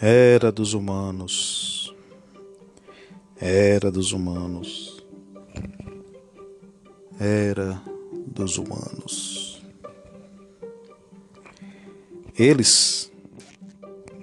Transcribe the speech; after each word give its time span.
Era 0.00 0.52
dos 0.52 0.74
humanos. 0.74 1.92
Era 3.36 3.90
dos 3.90 4.12
humanos. 4.12 5.04
Era 7.18 7.82
dos 8.28 8.58
humanos. 8.58 9.60
Eles, 12.38 13.10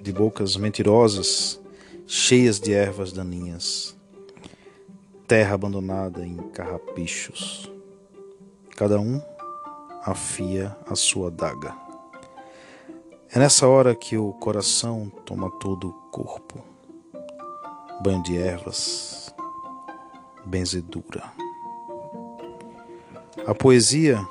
de 0.02 0.10
bocas 0.12 0.56
mentirosas, 0.56 1.60
cheias 2.06 2.58
de 2.58 2.72
ervas 2.72 3.12
daninhas, 3.12 3.94
terra 5.26 5.56
abandonada 5.56 6.26
em 6.26 6.38
carrapichos, 6.54 7.70
cada 8.74 8.98
um 8.98 9.20
afia 10.02 10.74
a 10.86 10.94
sua 10.94 11.30
daga. 11.30 11.85
É 13.36 13.38
nessa 13.38 13.68
hora 13.68 13.94
que 13.94 14.16
o 14.16 14.32
coração 14.32 15.12
toma 15.26 15.50
todo 15.60 15.90
o 15.90 15.92
corpo. 16.10 16.58
Banho 18.00 18.22
de 18.22 18.38
ervas, 18.38 19.30
benzedura. 20.46 21.22
A 23.46 23.54
poesia 23.54 24.26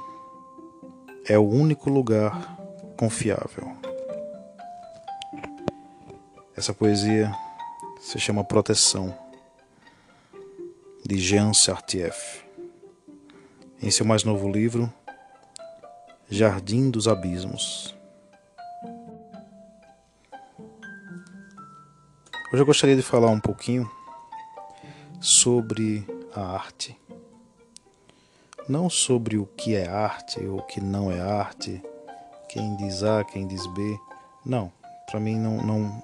é 1.28 1.38
o 1.38 1.48
único 1.48 1.88
lugar 1.88 2.58
confiável. 2.98 3.78
Essa 6.58 6.74
poesia 6.74 7.32
se 8.00 8.18
chama 8.18 8.44
Proteção, 8.44 9.16
de 11.06 11.20
Jean 11.20 11.54
Sartieff. 11.54 12.44
Em 13.80 13.92
seu 13.92 14.04
mais 14.04 14.24
novo 14.24 14.52
livro, 14.52 14.92
Jardim 16.28 16.90
dos 16.90 17.08
Abismos. 17.08 17.95
Hoje 22.56 22.62
eu 22.62 22.68
gostaria 22.68 22.96
de 22.96 23.02
falar 23.02 23.30
um 23.32 23.40
pouquinho 23.42 23.92
sobre 25.20 26.08
a 26.34 26.40
arte. 26.40 26.98
Não 28.66 28.90
sobre 28.90 29.38
o 29.38 29.46
que 29.46 29.76
é 29.76 29.90
arte 29.90 30.40
ou 30.40 30.60
o 30.60 30.62
que 30.62 30.80
não 30.80 31.12
é 31.12 31.20
arte, 31.20 31.84
quem 32.48 32.78
diz 32.78 33.04
A, 33.04 33.26
quem 33.26 33.46
diz 33.46 33.68
B. 33.74 34.00
Não, 34.46 34.72
para 35.06 35.20
mim 35.20 35.38
não, 35.38 35.58
não, 35.66 36.04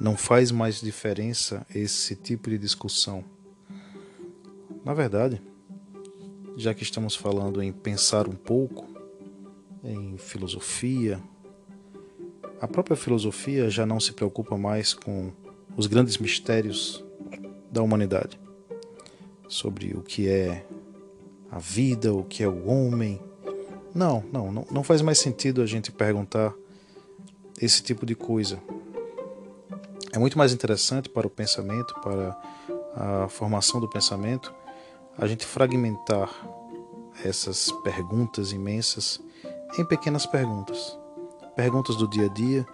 não 0.00 0.16
faz 0.16 0.50
mais 0.50 0.80
diferença 0.80 1.64
esse 1.72 2.16
tipo 2.16 2.50
de 2.50 2.58
discussão. 2.58 3.24
Na 4.84 4.92
verdade, 4.92 5.40
já 6.56 6.74
que 6.74 6.82
estamos 6.82 7.14
falando 7.14 7.62
em 7.62 7.70
pensar 7.70 8.26
um 8.26 8.34
pouco 8.34 8.88
em 9.84 10.18
filosofia, 10.18 11.22
a 12.60 12.66
própria 12.66 12.96
filosofia 12.96 13.70
já 13.70 13.86
não 13.86 14.00
se 14.00 14.12
preocupa 14.12 14.58
mais 14.58 14.92
com 14.92 15.30
os 15.76 15.86
grandes 15.86 16.18
mistérios 16.18 17.04
da 17.70 17.82
humanidade, 17.82 18.38
sobre 19.48 19.94
o 19.94 20.02
que 20.02 20.28
é 20.28 20.66
a 21.50 21.58
vida, 21.58 22.12
o 22.12 22.24
que 22.24 22.42
é 22.42 22.48
o 22.48 22.66
homem. 22.68 23.20
Não, 23.94 24.24
não, 24.32 24.50
não, 24.50 24.66
não 24.70 24.82
faz 24.82 25.02
mais 25.02 25.18
sentido 25.18 25.62
a 25.62 25.66
gente 25.66 25.90
perguntar 25.92 26.54
esse 27.60 27.82
tipo 27.82 28.04
de 28.04 28.14
coisa. 28.14 28.60
É 30.12 30.18
muito 30.18 30.36
mais 30.36 30.52
interessante 30.52 31.08
para 31.08 31.26
o 31.26 31.30
pensamento, 31.30 31.94
para 32.00 32.36
a 32.94 33.28
formação 33.28 33.80
do 33.80 33.88
pensamento, 33.88 34.52
a 35.16 35.26
gente 35.26 35.46
fragmentar 35.46 36.30
essas 37.24 37.70
perguntas 37.82 38.52
imensas 38.52 39.20
em 39.78 39.84
pequenas 39.84 40.26
perguntas. 40.26 40.98
Perguntas 41.54 41.96
do 41.96 42.08
dia 42.08 42.26
a 42.26 42.28
dia, 42.28 42.66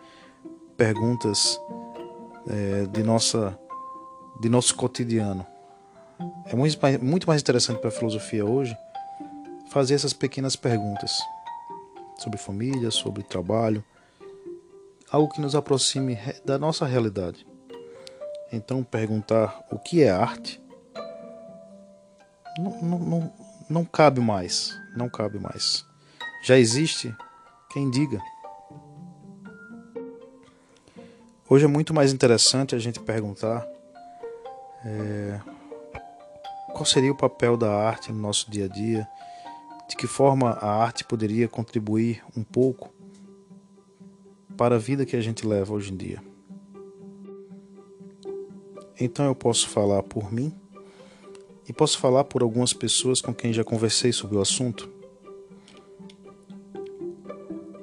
perguntas 0.77 1.61
é, 2.49 2.87
de, 2.87 3.03
nossa, 3.03 3.59
de 4.41 4.49
nosso 4.49 4.75
cotidiano. 4.75 5.47
É 6.47 6.57
muito 6.57 6.79
mais, 6.81 6.99
muito 6.99 7.27
mais 7.29 7.41
interessante 7.41 7.79
para 7.79 7.89
a 7.89 7.93
filosofia 7.93 8.45
hoje 8.45 8.77
fazer 9.71 9.95
essas 9.95 10.13
pequenas 10.13 10.57
perguntas 10.57 11.19
sobre 12.19 12.39
família, 12.39 12.91
sobre 12.91 13.23
trabalho, 13.23 13.85
algo 15.11 15.33
que 15.33 15.41
nos 15.41 15.55
aproxime 15.55 16.19
da 16.45 16.59
nossa 16.59 16.87
realidade. 16.87 17.47
Então, 18.51 18.83
perguntar 18.83 19.65
o 19.71 19.79
que 19.79 20.03
é 20.03 20.11
arte 20.11 20.61
não, 22.59 22.83
não, 22.83 22.99
não, 22.99 23.33
não 23.71 23.85
cabe 23.85 24.21
mais. 24.21 24.77
Não 24.97 25.09
cabe 25.09 25.39
mais. 25.39 25.85
Já 26.43 26.59
existe 26.59 27.15
quem 27.71 27.89
diga. 27.91 28.21
Hoje 31.51 31.65
é 31.65 31.69
muito 31.69 31.95
mais 31.95 32.13
interessante 32.13 32.75
a 32.75 32.79
gente 32.79 33.01
perguntar 33.01 33.67
é, 34.85 35.41
qual 36.75 36.85
seria 36.85 37.11
o 37.11 37.17
papel 37.17 37.57
da 37.57 37.73
arte 37.73 38.13
no 38.13 38.19
nosso 38.19 38.51
dia 38.51 38.67
a 38.67 38.69
dia, 38.69 39.09
de 39.89 39.97
que 39.97 40.07
forma 40.07 40.51
a 40.51 40.71
arte 40.71 41.05
poderia 41.05 41.49
contribuir 41.49 42.23
um 42.37 42.45
pouco 42.45 42.93
para 44.59 44.75
a 44.75 44.79
vida 44.79 45.07
que 45.07 45.17
a 45.17 45.23
gente 45.23 45.47
leva 45.47 45.73
hoje 45.73 45.91
em 45.91 45.97
dia. 45.97 46.23
Então 49.01 49.25
eu 49.25 49.35
posso 49.35 49.71
falar 49.71 50.03
por 50.03 50.31
mim 50.31 50.55
e 51.67 51.73
posso 51.73 51.99
falar 51.99 52.25
por 52.25 52.43
algumas 52.43 52.75
pessoas 52.75 53.23
com 53.23 53.33
quem 53.33 53.55
já 53.55 53.65
conversei 53.65 54.13
sobre 54.13 54.37
o 54.37 54.41
assunto. 54.43 54.91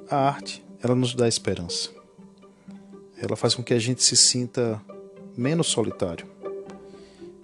A 0.08 0.16
arte, 0.16 0.64
ela 0.80 0.94
nos 0.94 1.16
dá 1.16 1.26
esperança 1.26 1.95
ela 3.20 3.36
faz 3.36 3.54
com 3.54 3.62
que 3.62 3.74
a 3.74 3.78
gente 3.78 4.02
se 4.02 4.16
sinta 4.16 4.80
menos 5.36 5.68
solitário. 5.68 6.26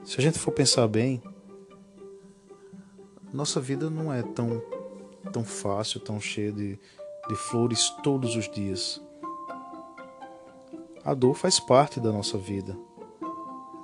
Se 0.04 0.18
a 0.18 0.22
gente 0.22 0.38
for 0.38 0.52
pensar 0.52 0.86
bem, 0.88 1.22
nossa 3.32 3.60
vida 3.60 3.88
não 3.88 4.12
é 4.12 4.22
tão, 4.22 4.62
tão 5.32 5.44
fácil, 5.44 6.00
tão 6.00 6.20
cheia 6.20 6.52
de, 6.52 6.78
de 7.28 7.34
flores 7.34 7.88
todos 8.02 8.36
os 8.36 8.48
dias. 8.50 9.00
A 11.04 11.14
dor 11.14 11.34
faz 11.34 11.58
parte 11.58 11.98
da 11.98 12.12
nossa 12.12 12.36
vida. 12.36 12.76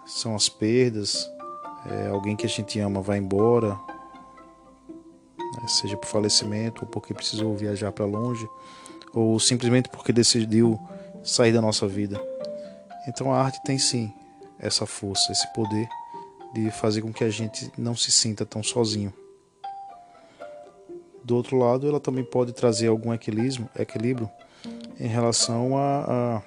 São 0.04 0.34
as 0.34 0.48
perdas, 0.48 1.28
é, 1.86 2.08
alguém 2.08 2.36
que 2.36 2.46
a 2.46 2.48
gente 2.48 2.78
ama 2.78 3.00
vai 3.00 3.18
embora, 3.18 3.78
né, 5.38 5.68
seja 5.68 5.96
por 5.96 6.06
falecimento, 6.06 6.84
ou 6.84 6.88
porque 6.88 7.14
precisou 7.14 7.56
viajar 7.56 7.92
para 7.92 8.04
longe, 8.04 8.48
ou 9.12 9.38
simplesmente 9.40 9.88
porque 9.88 10.12
decidiu 10.12 10.78
sair 11.22 11.52
da 11.52 11.60
nossa 11.60 11.86
vida. 11.86 12.20
Então 13.06 13.32
a 13.32 13.40
arte 13.40 13.62
tem 13.64 13.78
sim 13.78 14.12
essa 14.58 14.86
força, 14.86 15.32
esse 15.32 15.46
poder 15.52 15.88
de 16.52 16.70
fazer 16.70 17.02
com 17.02 17.12
que 17.12 17.24
a 17.24 17.30
gente 17.30 17.70
não 17.76 17.94
se 17.94 18.10
sinta 18.10 18.44
tão 18.44 18.62
sozinho. 18.62 19.12
Do 21.22 21.36
outro 21.36 21.58
lado, 21.58 21.86
ela 21.86 22.00
também 22.00 22.24
pode 22.24 22.52
trazer 22.52 22.88
algum 22.88 23.12
equilíbrio, 23.12 23.68
equilíbrio 23.78 24.30
em 24.98 25.06
relação 25.06 25.76
a, 25.76 26.42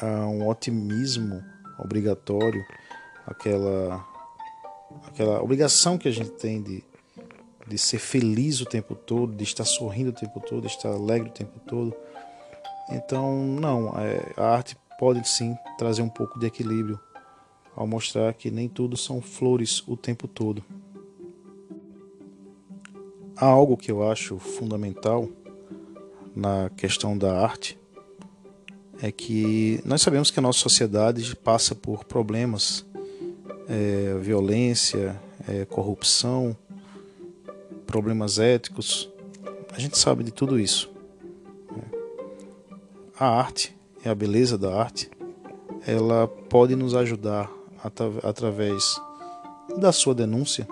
a, 0.00 0.06
a 0.06 0.26
um 0.26 0.48
otimismo 0.48 1.44
obrigatório, 1.78 2.64
aquela, 3.26 4.04
aquela 5.06 5.42
obrigação 5.42 5.98
que 5.98 6.08
a 6.08 6.10
gente 6.10 6.30
tem 6.30 6.62
de, 6.62 6.82
de 7.66 7.78
ser 7.78 7.98
feliz 7.98 8.60
o 8.60 8.66
tempo 8.66 8.94
todo, 8.94 9.34
de 9.34 9.44
estar 9.44 9.64
sorrindo 9.64 10.10
o 10.10 10.14
tempo 10.14 10.40
todo, 10.40 10.62
de 10.62 10.68
estar 10.68 10.88
alegre 10.88 11.28
o 11.28 11.32
tempo 11.32 11.60
todo. 11.60 11.94
Então, 12.90 13.44
não, 13.44 13.98
é, 13.98 14.32
a 14.36 14.46
arte 14.46 14.76
pode 14.98 15.26
sim 15.28 15.56
trazer 15.78 16.02
um 16.02 16.08
pouco 16.08 16.38
de 16.38 16.46
equilíbrio 16.46 16.98
ao 17.74 17.86
mostrar 17.86 18.32
que 18.34 18.50
nem 18.50 18.68
tudo 18.68 18.96
são 18.96 19.20
flores 19.20 19.82
o 19.86 19.96
tempo 19.96 20.28
todo. 20.28 20.62
Há 23.36 23.46
algo 23.46 23.76
que 23.76 23.90
eu 23.90 24.08
acho 24.08 24.38
fundamental 24.38 25.28
na 26.36 26.70
questão 26.76 27.18
da 27.18 27.40
arte 27.40 27.78
é 29.02 29.10
que 29.10 29.80
nós 29.84 30.02
sabemos 30.02 30.30
que 30.30 30.38
a 30.38 30.42
nossa 30.42 30.60
sociedade 30.60 31.34
passa 31.34 31.74
por 31.74 32.04
problemas, 32.04 32.86
é, 33.68 34.16
violência, 34.20 35.20
é, 35.48 35.64
corrupção, 35.64 36.56
problemas 37.86 38.38
éticos. 38.38 39.10
A 39.72 39.80
gente 39.80 39.98
sabe 39.98 40.22
de 40.22 40.30
tudo 40.30 40.60
isso 40.60 40.93
a 43.18 43.26
arte 43.26 43.76
e 44.04 44.08
a 44.08 44.14
beleza 44.14 44.58
da 44.58 44.74
arte, 44.74 45.10
ela 45.86 46.26
pode 46.26 46.74
nos 46.74 46.94
ajudar 46.94 47.50
através 48.22 49.00
da 49.76 49.92
sua 49.92 50.14
denúncia 50.14 50.66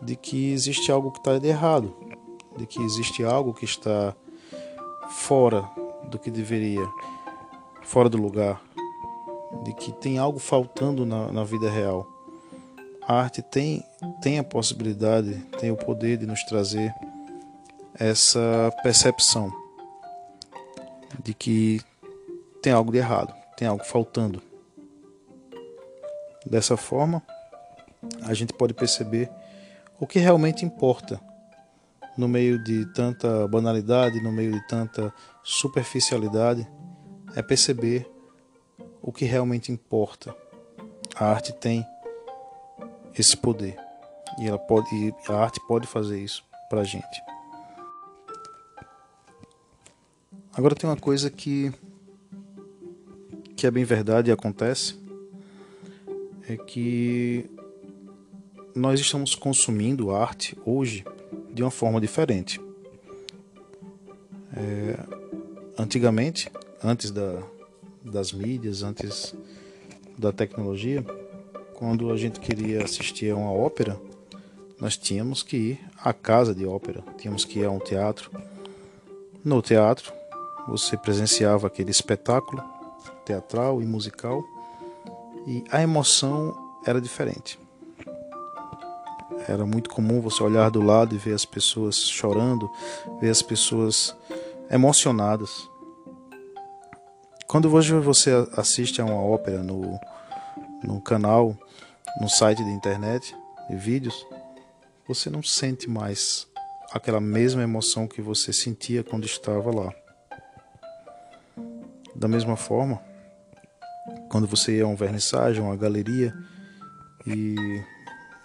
de 0.00 0.16
que 0.16 0.52
existe 0.52 0.90
algo 0.90 1.12
que 1.12 1.18
está 1.18 1.38
de 1.38 1.48
errado, 1.48 1.94
de 2.56 2.66
que 2.66 2.82
existe 2.82 3.22
algo 3.22 3.54
que 3.54 3.64
está 3.64 4.16
fora 5.10 5.68
do 6.08 6.18
que 6.18 6.30
deveria, 6.30 6.86
fora 7.84 8.08
do 8.08 8.18
lugar, 8.18 8.60
de 9.64 9.72
que 9.74 9.92
tem 9.92 10.18
algo 10.18 10.38
faltando 10.38 11.06
na, 11.06 11.30
na 11.30 11.44
vida 11.44 11.70
real. 11.70 12.06
A 13.06 13.14
arte 13.14 13.42
tem, 13.42 13.84
tem 14.22 14.38
a 14.38 14.44
possibilidade, 14.44 15.34
tem 15.60 15.70
o 15.70 15.76
poder 15.76 16.16
de 16.16 16.26
nos 16.26 16.42
trazer 16.44 16.92
essa 17.94 18.72
percepção 18.82 19.61
de 21.22 21.34
que 21.34 21.80
tem 22.62 22.72
algo 22.72 22.92
de 22.92 22.98
errado, 22.98 23.34
tem 23.56 23.66
algo 23.66 23.84
faltando. 23.84 24.42
Dessa 26.46 26.76
forma, 26.76 27.22
a 28.22 28.34
gente 28.34 28.52
pode 28.52 28.74
perceber 28.74 29.30
o 29.98 30.06
que 30.06 30.18
realmente 30.18 30.64
importa 30.64 31.20
no 32.16 32.28
meio 32.28 32.62
de 32.62 32.84
tanta 32.92 33.46
banalidade, 33.48 34.20
no 34.22 34.32
meio 34.32 34.52
de 34.52 34.66
tanta 34.66 35.12
superficialidade, 35.42 36.68
é 37.34 37.42
perceber 37.42 38.10
o 39.00 39.12
que 39.12 39.24
realmente 39.24 39.72
importa. 39.72 40.34
A 41.14 41.26
arte 41.26 41.52
tem 41.52 41.86
esse 43.18 43.36
poder 43.36 43.76
e 44.38 44.48
ela 44.48 44.58
pode, 44.58 45.14
a 45.28 45.34
arte 45.34 45.60
pode 45.66 45.86
fazer 45.86 46.20
isso 46.20 46.44
para 46.68 46.80
a 46.80 46.84
gente. 46.84 47.31
Agora 50.54 50.74
tem 50.74 50.88
uma 50.88 50.96
coisa 50.96 51.30
que 51.30 51.72
que 53.56 53.66
é 53.66 53.70
bem 53.70 53.84
verdade 53.84 54.28
e 54.28 54.32
acontece 54.32 54.96
é 56.48 56.56
que 56.56 57.48
nós 58.74 58.98
estamos 58.98 59.34
consumindo 59.34 60.10
arte 60.10 60.58
hoje 60.66 61.04
de 61.54 61.62
uma 61.62 61.70
forma 61.70 62.00
diferente. 62.00 62.60
É, 64.56 64.98
antigamente, 65.78 66.50
antes 66.82 67.10
da, 67.10 67.42
das 68.04 68.32
mídias, 68.32 68.82
antes 68.82 69.34
da 70.18 70.32
tecnologia, 70.32 71.04
quando 71.72 72.10
a 72.10 72.16
gente 72.16 72.40
queria 72.40 72.84
assistir 72.84 73.30
a 73.30 73.36
uma 73.36 73.52
ópera, 73.52 73.98
nós 74.80 74.96
tínhamos 74.96 75.42
que 75.42 75.56
ir 75.56 75.80
à 75.98 76.12
casa 76.12 76.54
de 76.54 76.66
ópera, 76.66 77.04
tínhamos 77.16 77.44
que 77.44 77.60
ir 77.60 77.64
a 77.64 77.70
um 77.70 77.78
teatro. 77.78 78.30
No 79.44 79.62
teatro, 79.62 80.12
você 80.66 80.96
presenciava 80.96 81.66
aquele 81.66 81.90
espetáculo 81.90 82.62
teatral 83.24 83.82
e 83.82 83.86
musical 83.86 84.42
e 85.46 85.64
a 85.70 85.82
emoção 85.82 86.56
era 86.84 87.00
diferente. 87.00 87.58
Era 89.48 89.66
muito 89.66 89.90
comum 89.90 90.20
você 90.20 90.42
olhar 90.42 90.70
do 90.70 90.80
lado 90.80 91.14
e 91.14 91.18
ver 91.18 91.34
as 91.34 91.44
pessoas 91.44 91.96
chorando, 91.96 92.70
ver 93.20 93.30
as 93.30 93.42
pessoas 93.42 94.14
emocionadas. 94.70 95.68
Quando 97.48 97.72
hoje 97.72 97.92
você 97.94 98.30
assiste 98.56 99.00
a 99.00 99.04
uma 99.04 99.20
ópera 99.20 99.62
no, 99.62 99.98
no 100.82 101.00
canal, 101.00 101.56
no 102.20 102.28
site 102.28 102.62
de 102.64 102.70
internet, 102.70 103.36
de 103.68 103.76
vídeos, 103.76 104.26
você 105.06 105.28
não 105.28 105.42
sente 105.42 105.90
mais 105.90 106.46
aquela 106.92 107.20
mesma 107.20 107.62
emoção 107.62 108.06
que 108.06 108.22
você 108.22 108.52
sentia 108.52 109.02
quando 109.02 109.24
estava 109.24 109.74
lá. 109.74 110.01
Da 112.14 112.28
mesma 112.28 112.56
forma, 112.56 113.00
quando 114.28 114.46
você 114.46 114.78
ia 114.78 114.84
a 114.84 114.86
um 114.86 114.96
vernissagem, 114.96 115.62
uma 115.62 115.76
galeria, 115.76 116.34
e 117.26 117.82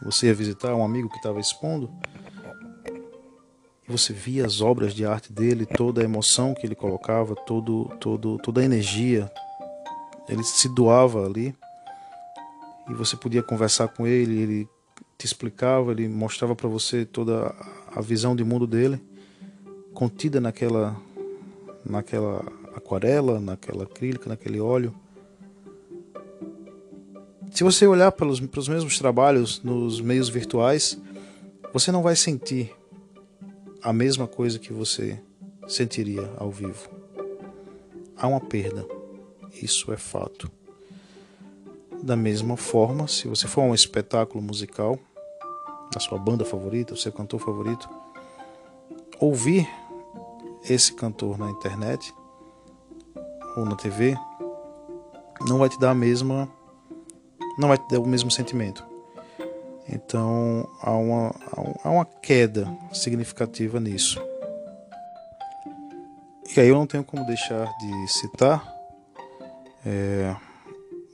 você 0.01 0.27
ia 0.27 0.33
visitar 0.33 0.73
um 0.75 0.83
amigo 0.83 1.09
que 1.09 1.17
estava 1.17 1.39
expondo 1.39 1.91
você 3.87 4.11
via 4.11 4.45
as 4.45 4.59
obras 4.59 4.93
de 4.93 5.05
arte 5.05 5.31
dele, 5.31 5.65
toda 5.65 6.01
a 6.01 6.03
emoção 6.03 6.53
que 6.53 6.67
ele 6.67 6.75
colocava, 6.75 7.35
todo, 7.35 7.85
todo, 8.01 8.37
toda 8.39 8.59
a 8.59 8.63
energia, 8.63 9.31
ele 10.27 10.43
se 10.43 10.67
doava 10.67 11.25
ali 11.25 11.55
e 12.89 12.93
você 12.93 13.15
podia 13.15 13.41
conversar 13.41 13.87
com 13.87 14.05
ele, 14.05 14.39
ele 14.39 14.69
te 15.17 15.25
explicava, 15.25 15.91
ele 15.91 16.07
mostrava 16.09 16.53
para 16.53 16.67
você 16.67 17.05
toda 17.05 17.55
a 17.95 18.01
visão 18.01 18.35
de 18.35 18.43
mundo 18.43 18.67
dele, 18.67 19.01
contida 19.93 20.41
naquela, 20.41 20.95
naquela 21.85 22.45
aquarela, 22.77 23.39
naquela 23.39 23.83
acrílica, 23.83 24.29
naquele 24.29 24.59
óleo. 24.59 24.93
Se 27.51 27.63
você 27.63 27.87
olhar 27.87 28.11
pelos, 28.11 28.39
pelos 28.39 28.67
mesmos 28.67 28.99
trabalhos 28.99 29.61
nos 29.63 29.99
meios 29.99 30.29
virtuais, 30.29 30.99
você 31.73 31.91
não 31.91 32.03
vai 32.03 32.15
sentir 32.15 32.71
a 33.81 33.91
mesma 33.91 34.27
coisa 34.27 34.59
que 34.59 34.71
você 34.71 35.19
sentiria 35.67 36.31
ao 36.37 36.51
vivo. 36.51 36.89
Há 38.15 38.27
uma 38.27 38.39
perda, 38.39 38.85
isso 39.61 39.91
é 39.91 39.97
fato. 39.97 40.51
Da 42.03 42.15
mesma 42.15 42.55
forma, 42.55 43.07
se 43.07 43.27
você 43.27 43.47
for 43.47 43.61
a 43.61 43.65
um 43.65 43.73
espetáculo 43.75 44.43
musical, 44.43 44.99
da 45.91 45.99
sua 45.99 46.19
banda 46.19 46.45
favorita, 46.45 46.93
o 46.93 46.97
seu 46.97 47.11
cantor 47.11 47.39
favorito, 47.39 47.89
ouvir 49.19 49.67
esse 50.69 50.93
cantor 50.93 51.39
na 51.39 51.49
internet 51.49 52.13
ou 53.57 53.65
na 53.65 53.75
TV 53.75 54.15
não 55.47 55.57
vai 55.57 55.67
te 55.67 55.79
dar 55.79 55.91
a 55.91 55.95
mesma 55.95 56.47
não 57.57 57.69
vai 57.69 57.77
ter 57.77 57.97
o 57.97 58.05
mesmo 58.05 58.29
sentimento. 58.29 58.85
Então 59.89 60.69
há 60.81 60.91
uma, 60.91 61.35
há 61.83 61.89
uma 61.89 62.05
queda 62.05 62.67
significativa 62.93 63.79
nisso. 63.79 64.21
E 66.55 66.59
aí 66.59 66.67
eu 66.67 66.75
não 66.75 66.85
tenho 66.85 67.03
como 67.03 67.25
deixar 67.25 67.65
de 67.77 68.07
citar 68.07 68.65
é, 69.85 70.35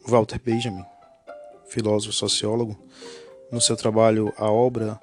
Walter 0.06 0.40
Benjamin, 0.44 0.86
filósofo 1.68 2.14
sociólogo, 2.14 2.78
no 3.52 3.62
seu 3.62 3.78
trabalho 3.78 4.34
A 4.38 4.52
Obra 4.52 5.00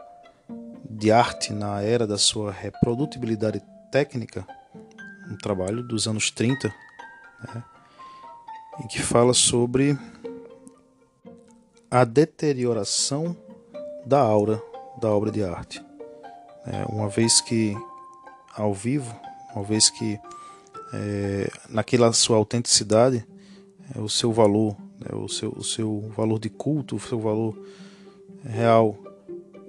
de 0.88 1.12
Arte 1.12 1.52
na 1.52 1.80
Era 1.80 2.06
da 2.06 2.18
Sua 2.18 2.52
Reprodutibilidade 2.52 3.62
Técnica, 3.90 4.46
um 5.30 5.36
trabalho 5.36 5.82
dos 5.82 6.08
anos 6.08 6.30
30, 6.30 6.72
né, 7.42 7.64
em 8.82 8.86
que 8.86 9.00
fala 9.00 9.34
sobre 9.34 9.98
a 11.90 12.04
deterioração 12.04 13.36
da 14.06 14.20
aura 14.20 14.62
da 15.00 15.10
obra 15.10 15.30
de 15.30 15.42
arte. 15.42 15.84
É, 16.66 16.84
uma 16.86 17.08
vez 17.08 17.40
que 17.40 17.76
ao 18.54 18.74
vivo, 18.74 19.14
uma 19.54 19.64
vez 19.64 19.88
que 19.90 20.18
é, 20.92 21.50
naquela 21.68 22.12
sua 22.12 22.36
autenticidade, 22.36 23.26
é, 23.94 23.98
o 23.98 24.08
seu 24.08 24.32
valor, 24.32 24.76
né, 24.98 25.08
o, 25.12 25.28
seu, 25.28 25.50
o 25.50 25.64
seu 25.64 26.12
valor 26.16 26.38
de 26.38 26.50
culto, 26.50 26.96
o 26.96 27.00
seu 27.00 27.18
valor 27.18 27.58
real, 28.44 28.96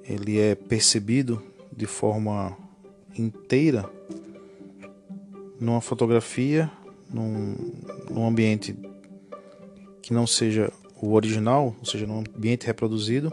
ele 0.04 0.40
é 0.40 0.56
percebido 0.56 1.42
de 1.72 1.86
forma 1.86 2.58
inteira 3.18 3.90
numa 5.60 5.82
fotografia, 5.82 6.72
num, 7.14 7.56
num 8.10 8.28
ambiente 8.28 8.76
que 10.02 10.14
não 10.14 10.26
seja 10.26 10.72
o 11.02 11.14
original, 11.14 11.76
ou 11.80 11.86
seja, 11.86 12.06
no 12.06 12.20
ambiente 12.20 12.66
reproduzido, 12.66 13.32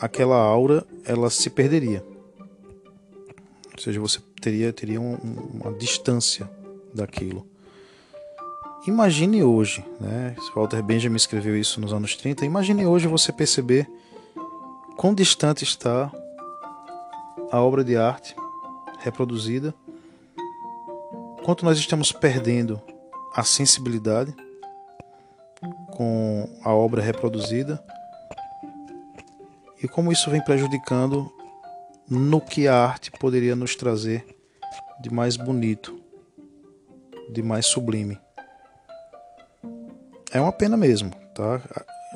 aquela 0.00 0.36
aura 0.36 0.86
ela 1.04 1.28
se 1.28 1.50
perderia. 1.50 2.04
Ou 3.72 3.82
seja, 3.82 4.00
você 4.00 4.20
teria, 4.40 4.72
teria 4.72 5.00
um, 5.00 5.14
uma 5.14 5.72
distância 5.72 6.50
daquilo. 6.94 7.46
Imagine 8.86 9.42
hoje, 9.42 9.84
né? 10.00 10.34
Walter 10.54 10.82
Benjamin 10.82 11.16
escreveu 11.16 11.58
isso 11.58 11.80
nos 11.80 11.92
anos 11.92 12.16
30. 12.16 12.46
Imagine 12.46 12.86
hoje 12.86 13.06
você 13.06 13.30
perceber 13.30 13.86
quão 14.96 15.14
distante 15.14 15.64
está 15.64 16.10
a 17.50 17.60
obra 17.60 17.84
de 17.84 17.96
arte 17.96 18.34
reproduzida, 19.00 19.74
quanto 21.50 21.64
nós 21.64 21.78
estamos 21.78 22.12
perdendo 22.12 22.80
a 23.34 23.42
sensibilidade 23.42 24.32
com 25.96 26.48
a 26.62 26.72
obra 26.72 27.02
reproduzida 27.02 27.84
e 29.82 29.88
como 29.88 30.12
isso 30.12 30.30
vem 30.30 30.40
prejudicando 30.40 31.28
no 32.08 32.40
que 32.40 32.68
a 32.68 32.76
arte 32.76 33.10
poderia 33.10 33.56
nos 33.56 33.74
trazer 33.74 34.24
de 35.02 35.12
mais 35.12 35.36
bonito, 35.36 36.00
de 37.32 37.42
mais 37.42 37.66
sublime. 37.66 38.16
É 40.30 40.40
uma 40.40 40.52
pena 40.52 40.76
mesmo, 40.76 41.10
tá? 41.34 41.60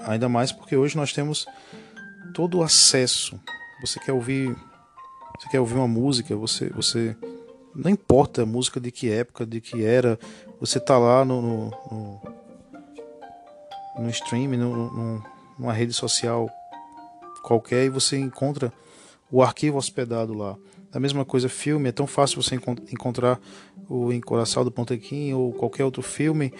Ainda 0.06 0.28
mais 0.28 0.52
porque 0.52 0.76
hoje 0.76 0.96
nós 0.96 1.12
temos 1.12 1.44
todo 2.32 2.58
o 2.58 2.62
acesso. 2.62 3.36
Você 3.80 3.98
quer 3.98 4.12
ouvir, 4.12 4.54
você 5.40 5.48
quer 5.48 5.58
ouvir 5.58 5.74
uma 5.74 5.88
música, 5.88 6.36
você, 6.36 6.68
você 6.68 7.16
não 7.74 7.90
importa 7.90 8.42
a 8.42 8.46
música 8.46 8.80
de 8.80 8.90
que 8.90 9.10
época, 9.10 9.44
de 9.44 9.60
que 9.60 9.84
era, 9.84 10.18
você 10.60 10.78
tá 10.78 10.96
lá 10.98 11.24
no, 11.24 11.42
no, 11.42 11.70
no 11.90 12.34
no 13.98 14.10
stream, 14.10 14.48
no, 14.50 14.90
no, 14.90 15.24
numa 15.58 15.72
rede 15.72 15.92
social 15.92 16.50
qualquer 17.42 17.84
e 17.84 17.88
você 17.88 18.16
encontra 18.18 18.72
o 19.30 19.42
arquivo 19.42 19.76
hospedado 19.76 20.34
lá. 20.34 20.56
Da 20.90 20.98
mesma 20.98 21.24
coisa, 21.24 21.48
filme, 21.48 21.88
é 21.88 21.92
tão 21.92 22.06
fácil 22.06 22.40
você 22.42 22.54
encontrar 22.54 23.40
o 23.88 24.12
Encoraçado 24.12 24.66
do 24.66 24.70
Pontequim 24.70 25.32
ou 25.32 25.52
qualquer 25.52 25.84
outro 25.84 26.02
filme, 26.02 26.52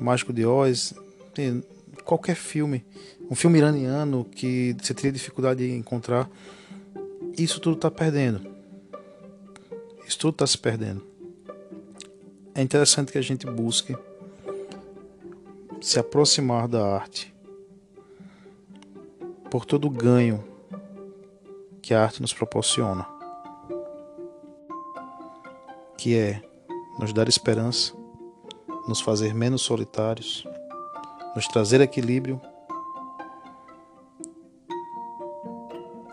Mágico 0.00 0.32
de 0.32 0.44
Oz, 0.44 0.94
tem 1.34 1.62
qualquer 2.04 2.36
filme, 2.36 2.84
um 3.30 3.34
filme 3.34 3.58
iraniano 3.58 4.24
que 4.24 4.76
você 4.80 4.94
teria 4.94 5.10
dificuldade 5.10 5.66
de 5.66 5.74
encontrar. 5.74 6.30
Isso 7.36 7.60
tudo 7.60 7.76
está 7.76 7.90
perdendo. 7.90 8.57
Isso 10.08 10.18
tudo 10.20 10.32
está 10.32 10.46
se 10.46 10.56
perdendo. 10.56 11.06
É 12.54 12.62
interessante 12.62 13.12
que 13.12 13.18
a 13.18 13.22
gente 13.22 13.46
busque 13.46 13.94
se 15.82 15.98
aproximar 15.98 16.66
da 16.66 16.82
arte, 16.94 17.32
por 19.50 19.66
todo 19.66 19.86
o 19.86 19.90
ganho 19.90 20.42
que 21.82 21.92
a 21.92 22.02
arte 22.02 22.22
nos 22.22 22.32
proporciona, 22.32 23.06
que 25.98 26.16
é 26.16 26.42
nos 26.98 27.12
dar 27.12 27.28
esperança, 27.28 27.92
nos 28.88 29.02
fazer 29.02 29.34
menos 29.34 29.60
solitários, 29.60 30.42
nos 31.36 31.46
trazer 31.48 31.82
equilíbrio 31.82 32.40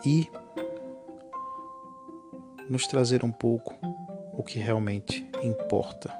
e 0.04 0.28
nos 2.68 2.86
trazer 2.86 3.24
um 3.24 3.32
pouco 3.32 3.85
que 4.46 4.58
realmente 4.58 5.28
importa. 5.42 6.12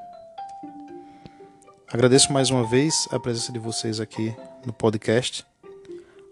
Agradeço 1.89 2.33
mais 2.33 2.51
uma 2.51 2.67
vez 2.67 3.09
a 3.13 3.19
presença 3.19 3.53
de 3.53 3.59
vocês 3.59 4.01
aqui 4.01 4.35
no 4.67 4.73
podcast 4.73 5.47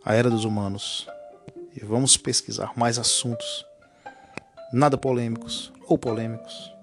A 0.04 0.14
Era 0.14 0.28
dos 0.28 0.44
Humanos 0.44 1.06
e 1.74 1.84
vamos 1.84 2.16
pesquisar 2.16 2.72
mais 2.76 2.98
assuntos, 2.98 3.64
nada 4.72 4.98
polêmicos 4.98 5.72
ou 5.86 5.96
polêmicos, 5.96 6.74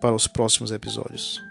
para 0.00 0.14
os 0.14 0.26
próximos 0.26 0.70
episódios. 0.70 1.49